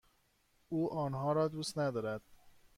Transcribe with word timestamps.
او 0.69 0.93
آنها 0.93 1.31
را 1.33 1.47
دوست 1.47 1.77
ندارد. 1.79 2.21